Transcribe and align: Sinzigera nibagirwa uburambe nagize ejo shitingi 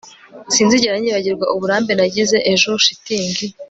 Sinzigera 0.53 0.95
nibagirwa 0.99 1.45
uburambe 1.55 1.91
nagize 1.95 2.37
ejo 2.53 2.69
shitingi 2.85 3.45